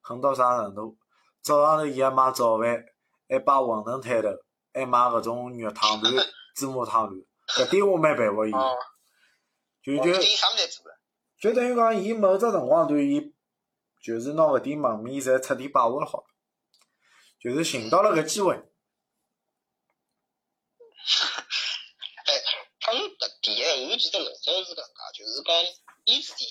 [0.00, 0.98] 狠到啥程度？
[1.40, 2.84] 早上头伊还卖早饭，
[3.28, 4.28] 还摆馄饨摊头，
[4.74, 6.12] 还卖搿种肉汤团、
[6.56, 7.16] 芝麻汤团，
[7.46, 8.50] 搿点我蛮佩服伊
[9.82, 10.12] 就就。
[11.40, 13.32] 就等于讲，伊某只辰光段，伊
[14.02, 16.24] 就是拿搿点门面侪彻底把握了好，
[17.40, 18.56] 就是寻到了搿机会。
[22.26, 22.34] 哎，
[22.80, 25.54] 讲搿点，我记得老早是搿能介，就是讲
[26.08, 26.48] 衣纸店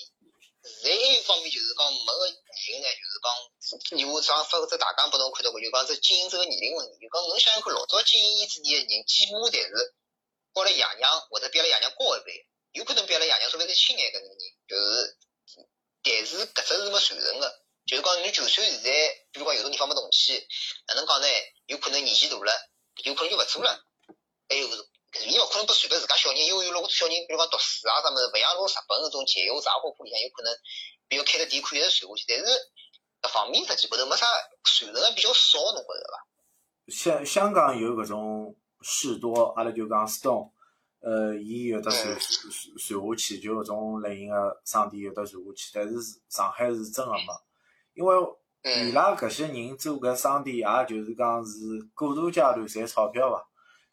[0.62, 9.94] 现在一方面就是讲没个原因呢，就是讲，你我上发只大纲拨侬看到过，就讲这经营者个年龄问题，就讲侬想想看，老早经营伊子店个人，起码侪是
[10.52, 15.16] 高了爷娘或者比阿拉爷娘高一辈，有可能比阿拉爷娘稍微再轻眼搿能人，就是，
[16.02, 18.90] 但是搿只是没传承个，就是讲你就算现在，
[19.32, 20.46] 比如讲有种地方没动迁，
[20.88, 21.26] 哪能讲呢？
[21.66, 22.52] 有可能年纪大了，
[23.04, 23.84] 有可能就勿做了，
[24.48, 24.88] 还有个。
[25.24, 30.52] 伊勿可能拨传拨自家小人，因为有老多小人，比如讲读书啊啥物事，勿像种日本搿种节约杂货铺里向有可能，
[31.08, 32.24] 比如开个店可以一直传下去。
[32.28, 32.44] 但是
[33.22, 34.26] 搿方面实际高头没啥
[34.62, 36.16] 传承个比较少，侬觉着伐？
[36.92, 40.50] 香香港有搿种士多，阿拉就讲 stone，
[41.00, 42.20] 呃，伊有得传传
[42.76, 45.70] 传下去，就搿种类型个商店有得传下去。
[45.72, 45.94] 但是
[46.28, 47.32] 上海是真个没，
[47.94, 48.14] 因为
[48.62, 51.56] 伊拉搿些人做搿商店，也就是讲是
[51.94, 53.47] 过渡阶段赚钞票伐？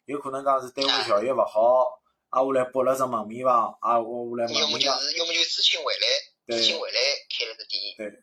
[0.06, 4.60] 有可能讲是单位效益勿好，挨下来拨了只门面房，挨下来门面房。
[4.62, 6.06] 要么就是，要么就资金回来，
[6.56, 7.82] 资金回来开了只店。
[7.98, 8.22] 对，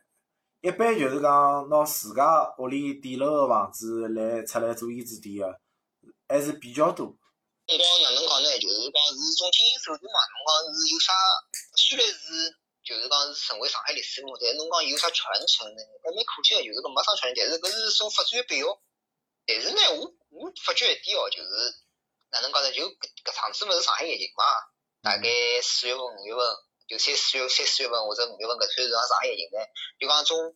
[0.64, 5.60] 一般就是讲拿自家屋里底楼个房子来出来做衣子店个，
[6.30, 7.08] 还是比较多。
[7.68, 8.48] 侬讲哪能讲呢？
[8.64, 10.20] 就是讲是种经营手段嘛。
[10.32, 11.12] 侬讲是有啥？
[11.76, 12.48] 虽然是
[12.80, 15.84] 就是讲是成为上海历史物，但是侬讲有啥传承呢？
[16.00, 17.44] 还蛮可惜个，就是讲没啥传承。
[17.44, 18.72] 但是搿是种发展个必要。
[19.46, 20.16] 但是呢，我。
[20.34, 21.50] 我发觉一点哦，就是
[22.32, 22.72] 哪能讲呢？
[22.74, 24.44] 就搿上次勿是上海疫情嘛，
[25.04, 25.30] 大概
[25.62, 26.44] 四月份、五月份，
[26.90, 29.62] 就三四月、三四月份或者五月份搿段时间上海疫情呢，
[30.00, 30.56] 就讲种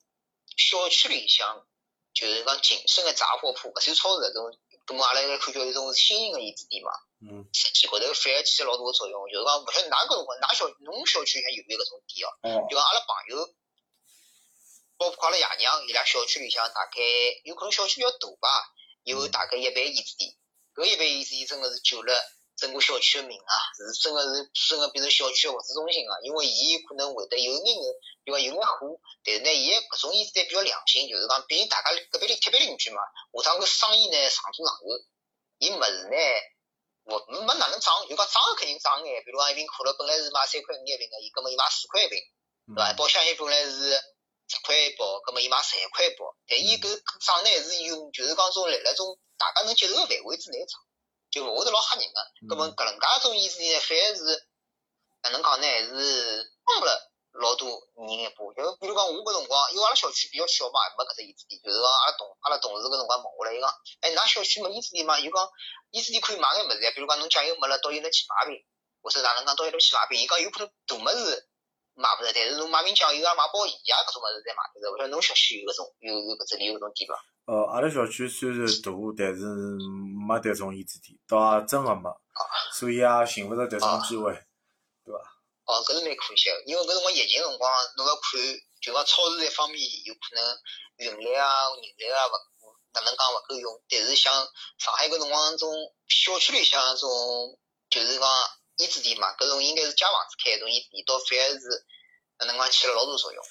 [0.58, 1.68] 小区里向，
[2.14, 6.92] 就是讲谨慎个杂货铺，勿算超市搿种，搿么阿拉来看叫一种新型个衣子店嘛。
[7.22, 7.46] 嗯。
[7.54, 12.30] 实际高头反而起了老大个作用，就是讲勿晓得哪个辰光，㑚小侬小区里向有没有搿种店哦？
[12.42, 12.50] 嗯。
[12.70, 13.54] 就讲阿拉朋友，
[14.98, 16.98] 包括阿拉爷娘，伊拉小区里向大概
[17.44, 18.74] 有可能小区比较大吧。
[19.08, 20.36] 有大概一般椅子店，
[20.76, 22.14] 搿一般椅子店真个是救了
[22.58, 23.54] 整个小区个命啊！
[23.78, 26.20] 是真个是真个变成小区个物资中心啊！
[26.24, 27.84] 因为伊可能会得有眼眼，
[28.26, 33.00] 比如讲有眼火，但是呢，伊个搿种椅子店比较良心，就是讲毕竟大家隔壁里贴壁邻居嘛，
[33.42, 35.00] 下趟搿生意呢长做长有，
[35.60, 36.18] 伊物事呢，
[37.06, 42.20] 我没哪能涨，就讲涨肯定涨眼，比如讲一瓶可乐本来是卖三块五一瓶个，伊搿么伊卖四块一瓶，
[42.76, 42.94] 对伐？
[43.00, 44.17] 包厢一本来是。
[44.48, 46.88] 十块一包，葛末伊卖十一块一包，但伊搿
[47.20, 50.80] 涨呢是有，就是讲种辣辣种大家能接受个范围之内涨，
[51.30, 52.20] 就勿会得老吓人个。
[52.48, 54.48] 葛末搿能介种意思呢，反而是
[55.24, 55.68] 哪能讲呢？
[55.68, 58.40] 是帮了老多人一把。
[58.56, 63.68] 就比如讲，我搿辰光，因为阿拉小区比较小嘛，没搿只椅子店，就是讲阿拉同阿拉同事搿辰光问我了，伊讲，
[64.00, 65.20] 哎，㑚小区没椅子店嘛？
[65.20, 65.36] 伊讲，
[65.92, 68.64] 椅子店可以买眼物事呀，比如讲侬酱油没了，到伊那去买瓶，
[69.04, 70.24] 或者哪能讲到伊那去买瓶。
[70.24, 71.50] 伊讲有可能大物事。
[71.98, 74.94] 买勿着，但是侬买瓶酱油啊，买包盐啊，搿种物事侪买得着。
[74.94, 77.18] 勿晓得侬小区有搿种有有搿只里有搿种店伐？
[77.50, 79.42] 呃，阿拉小区虽然大，但是
[80.14, 82.06] 没迭种椅子店，倒也真个没，
[82.78, 84.30] 所以也寻勿着迭种机会，
[85.02, 85.18] 对伐？
[85.66, 87.66] 哦，搿是蛮可惜个，因为搿辰光疫情辰光，
[87.98, 88.38] 侬要看，
[88.80, 90.44] 就讲超市一方面有可能
[91.02, 92.32] 运力啊、人力啊勿
[92.94, 94.32] 哪能讲勿够用，但是像
[94.78, 95.74] 上海搿辰光种
[96.06, 97.10] 小区里向种，
[97.90, 98.30] 就是讲。
[98.78, 101.86] 椅子店嘛，搿种应该是借房子开，种椅子店倒反而是
[102.40, 103.44] 哪能讲起了老大作用。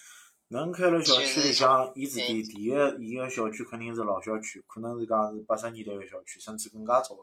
[0.48, 7.22] 能开了小区里向椅子店，第一，伊个小区肯定是老小区，可能是讲是八十年代个小区，甚至更加早个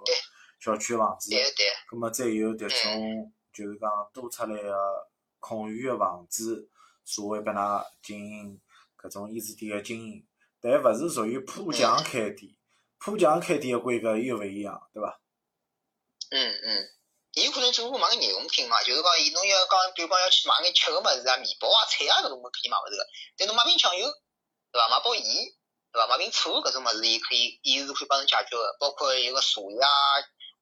[0.60, 1.30] 小区房子。
[1.30, 1.66] 对对。
[1.88, 5.08] 葛末再有迭种，就是讲多出来个
[5.40, 6.70] 空余个房子，
[7.06, 8.62] 社会拨㑚经营
[9.02, 10.28] 搿种椅子店个经营，
[10.60, 12.54] 但勿是属于铺墙开店，
[13.00, 15.22] 铺墙开店个规格又勿一样，对伐？
[16.32, 16.90] 嗯嗯。
[17.34, 23.02] 伊可能只顾买个日用品嘛，就是讲，伊侬要讲，比如讲要去买眼吃个物事啊，面包啊、菜啊搿种物可以买勿着个。
[23.38, 24.06] 但侬买瓶酱油，
[24.72, 24.88] 对伐？
[24.90, 25.26] 买包盐，
[25.92, 26.08] 对伐？
[26.08, 28.78] 买瓶醋搿种物事，伊可以，伊是可以帮侬解决个。
[28.80, 29.90] 包括一个茶叶啊、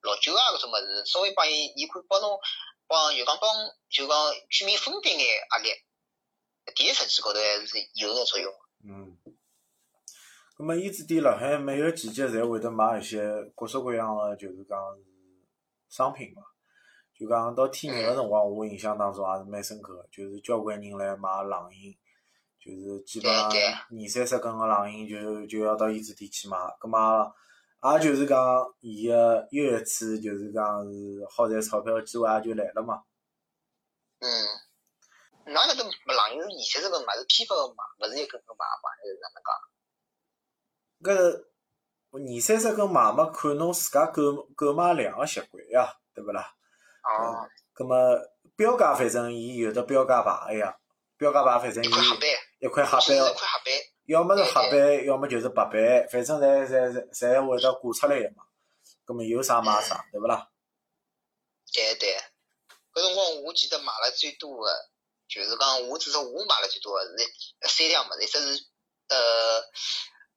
[0.04, 2.40] 老酒啊搿种物事，稍微帮伊，伊可以帮侬
[2.88, 3.52] 帮，就讲帮，
[3.90, 4.16] 就讲
[4.50, 5.70] 居民分担眼压力。
[6.74, 8.54] 第一实际高头还是有眼作用。
[8.88, 9.20] 嗯。
[10.56, 13.20] 咁么，椅子店辣海每个季节侪会得买一些
[13.56, 14.80] 各式各样个，就是讲
[15.90, 16.44] 商品嘛。
[17.22, 21.96] 就讲到天热个辰光，我印象当中也是蛮深刻个，就是交关人来买冷饮，
[22.58, 27.32] 就是基本上二三十根个冷饮就就要到伊子店去买，葛末
[27.94, 33.04] 也就是讲伊个又一次就是讲是好赚钞票个机会也就来了嘛。
[34.18, 34.28] 嗯，
[35.46, 35.94] 㑚搿个冷
[36.50, 39.54] 饮是二三十根买是批发个买，勿是一根根买嘛，还是哪能讲？
[41.14, 41.46] 搿
[42.36, 46.56] 二三十根买嘛，看侬自家购购买量个习惯呀，对勿啦？
[47.04, 48.20] 哦，咁么
[48.56, 50.78] 标价反正伊有的标价牌哎呀，
[51.18, 51.88] 标价牌反正伊
[52.60, 53.20] 一块黑板，
[54.06, 55.74] 要么是黑板，要么就是白板，
[56.10, 58.44] 反正侪侪侪侪会得挂出来个嘛。
[59.06, 60.48] 咁么有啥买啥，对勿啦？
[61.74, 62.18] 对对，
[62.94, 64.70] 搿辰光我记得买了最多个，
[65.28, 67.34] 就是讲我至少我买了最多个是
[67.68, 68.64] 三样物事，一只是
[69.08, 69.62] 呃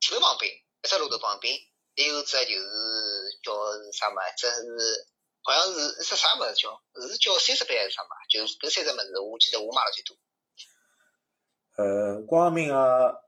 [0.00, 1.52] 铁头棒冰，一只绿豆棒冰，
[1.96, 5.06] 还有只就是叫是啥物事，只是
[5.46, 8.28] 好像是一只啥物事叫，是叫三十倍还是啥物事？
[8.30, 10.16] 就是搿三只物事，我记得我买了最多。
[11.76, 13.22] 呃，光明个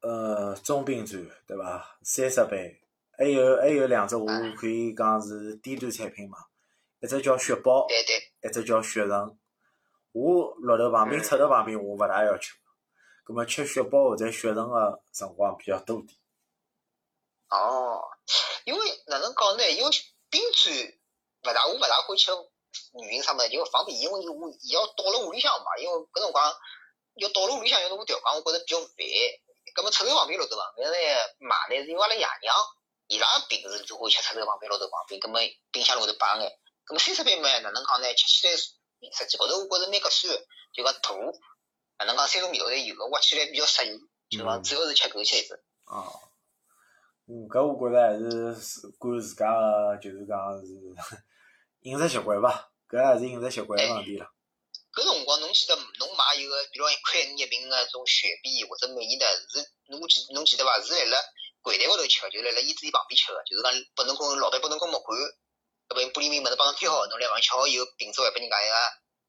[0.00, 1.98] 呃中冰砖对伐？
[2.02, 2.82] 三十杯，
[3.16, 4.26] 还有还有两只我
[4.58, 6.38] 可以讲是低端产品嘛，
[7.00, 9.38] 一只叫雪宝，对对，一只叫雪人。
[10.10, 12.56] 我绿豆棒冰、嗯赤豆旁边我勿大要求，
[13.22, 16.18] 葛末吃雪宝或者雪人个辰光比较多点。
[17.50, 18.02] 哦，
[18.64, 19.70] 因为哪能讲呢？
[19.70, 19.90] 因为
[20.28, 20.74] 冰钻
[21.42, 22.32] 勿大，我勿大欢喜吃
[23.02, 26.54] 原因啥物事，就方便，因为我伊要倒辣屋里向嘛，因为搿辰光
[27.16, 28.96] 要倒辣屋里向要侬调羹，我觉着比较烦。
[29.74, 30.92] 葛末赤豆棒冰、绿豆棒冰呢
[31.38, 32.54] 买呢是因为阿拉爷娘
[33.06, 36.52] 伊拉平时就会吃赤豆棒冰、绿豆棒冰，葛末冰箱里头摆眼。
[36.84, 38.12] 葛末三十杯嘛，哪能讲呢？
[38.14, 40.36] 吃起来实际高头我觉着蛮合算，
[40.72, 41.10] 就讲大，
[41.98, 43.98] 哪能讲三种味道侪有个，挖起来比较适意，
[44.30, 45.62] 就讲主要是吃搿些子。
[45.86, 46.12] 哦，
[47.28, 50.66] 嗯，搿我觉着还是是管自家个，就是讲是
[51.82, 54.30] 饮食习惯伐，搿还是饮食习惯个问题了。
[54.94, 59.58] 搿辰光侬记得侬买一个，比如一块五一瓶个种雪碧或者美年的，是
[59.90, 60.78] 侬记侬记得伐？
[60.80, 61.18] 是辣辣
[61.60, 65.18] 柜台高头吃个，就是辣辣椅子里旁边吃个，就是讲拨侬跟老板拨侬跟木管，
[65.90, 68.74] 搿边玻璃瓶物事帮侬贴好，侬来房吃好以后，瓶子还拨人家一个，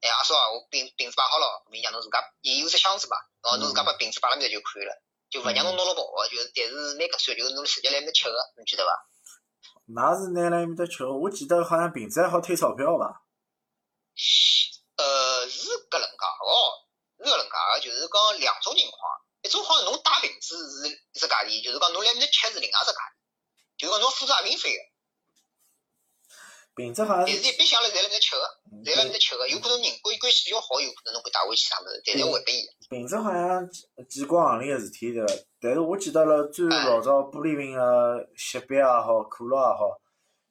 [0.05, 4.93] 哎阿叔啊，我瓶瓶子摆好了，伊让侬自家，伊有只箱子嘛，哦，侬自家把瓶子摆辣面头就可以了，
[5.33, 8.93] 就勿让侬拿了跑个，就是但是蛮合算，就是侬直接来面吃个，侬记得伐？
[9.93, 13.21] 㑚是拿来埃面搭吃，我记得好像瓶子还好退钞票伐？
[14.97, 16.81] 呃，是搿能介哦，
[17.17, 18.97] 是搿能介个，就是讲两种情况，
[19.41, 23.13] 一种好像侬带瓶子是一只价钿，就是讲侬来面搭吃是另外只价钿，
[23.77, 24.81] 就是讲侬付啥瓶费个，
[26.75, 32.65] 瓶子好像是但是一般向来侪辣面搭吃个，嗯侪辣面搭吃个，有可能人关关系比较好，有可能侬会带回去啥物事，但是还拨伊。
[32.89, 35.33] 瓶子好像几几光行钿个事体对伐？
[35.61, 40.01] 但是我记得了最老早玻璃瓶个雪碧也好，可乐也好，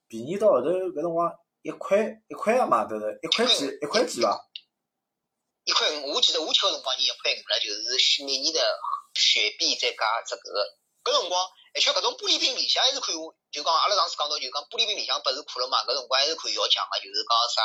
[0.07, 1.33] 便宜到后头搿辰光
[1.63, 4.39] 一块一块也买得着，一块几一块几伐？
[5.65, 8.61] 一块五，我记得我吃个辰光，伊一块五了，就是雪美尼的
[9.15, 10.59] 雪碧再加只搿个。
[11.03, 11.39] 搿辰光，
[11.75, 13.17] 而且搿种玻璃瓶里向还是可以，
[13.51, 17.63] 就讲阿拉上次讲到，就讲玻璃瓶里向拨是可乐嘛，搿辰光还是可以要奖个，就是讲啥，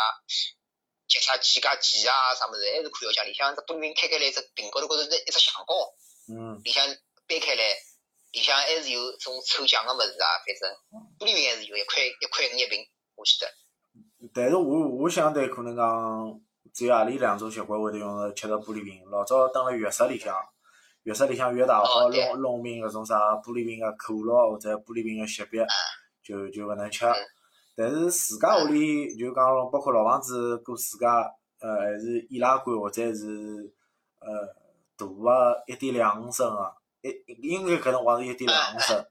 [1.08, 3.26] 就啥几加几啊啥物事，还是可以要奖。
[3.26, 5.74] 里向只玻璃瓶开开来，只瓶高头高头是一只橡胶，
[6.32, 6.88] 嗯，里向
[7.28, 7.64] 掰开来，
[8.32, 10.72] 里向还是有种抽奖个物事啊，反正
[11.20, 13.52] 玻璃瓶还是有一块一块五一瓶，我记得。
[14.34, 16.40] 但是我我相对可能讲
[16.74, 19.04] 只有阿里两种习惯会得用着吃着玻璃瓶。
[19.10, 20.36] 老早蹲辣浴室里向，
[21.08, 25.58] 浴室里向浴大好弄弄瓶搿种啥玻璃瓶个可乐或者玻璃瓶个雪碧，
[26.22, 27.06] 就就勿能吃。
[27.78, 33.74] 但是自家屋里就讲包括老房子过自家呃还是易拉罐或者是
[34.20, 34.54] 呃
[34.98, 39.06] 大个一点两五升个，一应该搿辰光是一点两五升，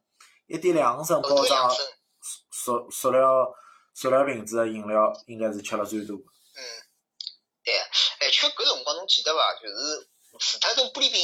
[0.48, 1.74] 一点两五升包装，
[2.50, 3.54] 塑塑料
[3.94, 6.14] 塑料瓶子个饮料应该是吃了最多。
[6.14, 6.60] 嗯，
[7.64, 7.72] 对，
[8.20, 9.54] 而且搿辰光侬记得伐？
[9.54, 11.22] 就是除脱种玻璃瓶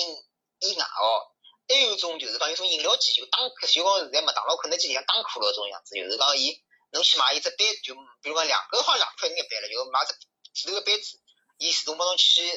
[0.68, 1.27] 以外哦，
[1.66, 6.55] 还有一种就是讲有种饮料机，就打就讲现在麦当劳、肯德基里向打可乐种样子，就是讲伊
[6.92, 10.14] 侬去买一只杯，就比如讲两个好像两块五一杯了，就买只
[10.53, 11.18] 指头个杯子，
[11.59, 12.53] 伊自动帮侬去现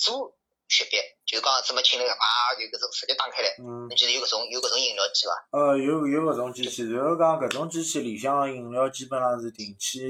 [0.00, 0.34] 做
[0.68, 3.54] 雪碧，就是讲怎么请了啊，就搿种直接打开来。
[3.58, 5.48] 嗯侬，记得有搿种有搿种饮料机伐？
[5.52, 10.00] 呃，有有搿种机器，然后讲搿种机器里向个饮料基本上是定期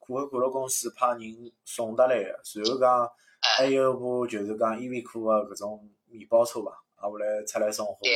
[0.00, 8.08] 可口可乐公司派人送得来个，然后讲还有部就是讲依维柯个搿种面包车伐，也会来出来送货个。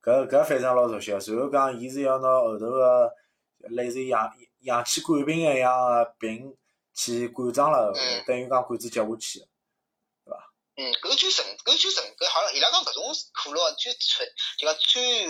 [0.00, 3.12] 搿搿反正老熟悉个，然后讲伊是要拿后头个
[3.70, 6.56] 类似于氧氧气管瓶一样个瓶
[6.94, 7.92] 去灌装了
[8.26, 9.40] 等于讲管子接下去。
[10.24, 15.26] 对伐嗯，搿就纯，搿就纯，搿好像伊拉讲搿种可乐最纯，就讲最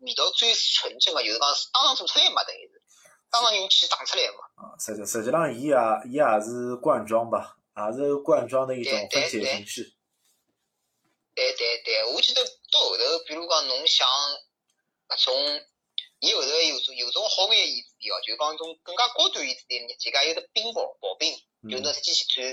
[0.00, 2.82] 味道最纯正个，就是讲是当场做出来嘛，等于是
[3.30, 4.42] 当场用气打出来嘛。
[4.56, 5.76] 啊，实际实际上伊也
[6.06, 9.94] 伊也是罐装吧，也是罐装的一种分解形式。
[11.34, 14.06] 对对对，我记得到后头，比如讲侬想
[15.08, 15.34] 搿种，
[16.20, 21.32] 伊后头有种有种好眼椅子店哦，就是讲种更加高端椅子店，人家有个冰雹刨冰，
[21.70, 22.44] 就嗯拿机器转，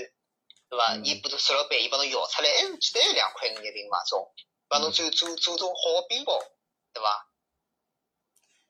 [0.70, 0.94] 对伐？
[0.94, 4.32] 嗯伊把头塑料杯，伊帮侬摇出来，哎，记得有两块五一瓶嘛种，
[4.68, 6.40] 帮侬做做做种好个冰雹，
[6.92, 7.26] 对伐？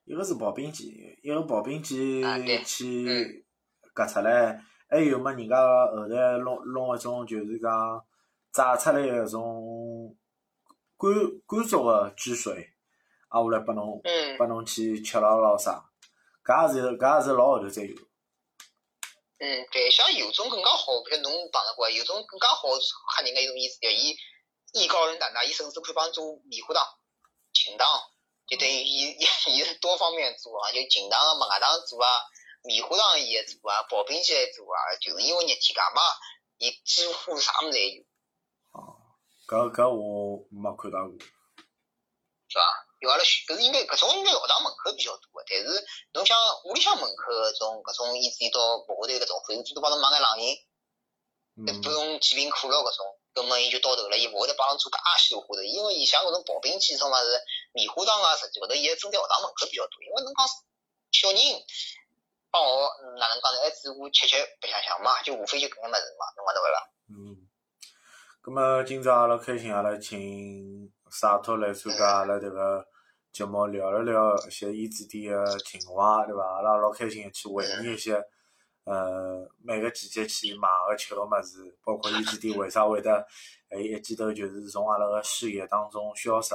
[0.04, 2.22] 一个是刨冰机，一个刨冰机
[2.64, 3.44] 去
[3.92, 4.58] 割出来，
[4.88, 8.02] 还有么人家后头弄弄一种就是讲
[8.50, 9.77] 炸出来一种
[10.98, 11.08] 干
[11.46, 12.74] 干燥个汁水，
[13.30, 14.36] 挨下来拨侬嗯。
[14.36, 15.88] 拨侬去吃了咾啥，
[16.44, 17.94] 搿也是搿也是老后头才有。
[19.38, 22.68] 嗯，对，像有种更加好，比如侬碰着过，有种更加好
[23.14, 24.16] 吓人个一种意思叫伊
[24.72, 26.82] 艺高人胆大，伊甚至可以帮做迷糊档、
[27.52, 27.86] 情档，
[28.48, 29.22] 就等于伊伊
[29.54, 32.10] 伊是多方面做啊，就情档、门外档做啊，
[32.64, 36.02] 迷糊糖伊也做啊，刨冰机也做啊，就是因为热天介嘛，
[36.58, 38.04] 伊几乎啥物事侪有，
[39.48, 41.16] 搿搿我没看到过。
[41.16, 42.60] 是伐？
[43.00, 45.64] 有阿拉学，搿是应该搿种应该学堂门口比较多个，但是
[46.12, 46.36] 侬像
[46.68, 50.56] 屋里向门口搿种搿种椅子到幕下头搿种，反正最多帮侬买眼冷饮。
[51.58, 57.40] 嗯不用几瓶可乐搿种，根本伊就到头了，伊勿会得帮侬做介许多花头，因为伊像搿种刨冰机种物事，
[57.72, 60.46] 棉花糖啊，实际高头伊还针对学堂门口比较多，因为侬讲
[61.10, 61.40] 小人
[62.52, 63.60] 帮我嗯哪能讲呢？
[63.64, 66.78] 还只顾吃吃白相相嘛，就无非就搿眼物事嘛，侬讲对勿啦？
[67.08, 67.47] 嗯，
[68.48, 72.82] 咁么今朝阿拉开心，阿拉请萨托来参加阿拉迭个
[73.30, 76.42] 节目，聊了聊一些伊子店个情怀，对伐？
[76.54, 78.14] 阿拉老开心去回忆一些，
[78.84, 83.22] 呃，每个季节去买个吃个物事，包括伊子店为啥会得
[83.68, 86.54] 诶一记头就是从阿拉个视野当中消失，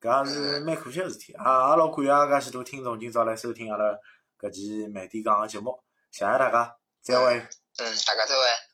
[0.00, 1.32] 搿也是蛮可惜个事体。
[1.34, 3.96] 啊，也老感谢介许多听众今朝来收听阿拉
[4.40, 5.80] 搿期慢点讲个节目，
[6.10, 7.36] 谢谢大家，再会。
[7.78, 8.69] 嗯，大家再会。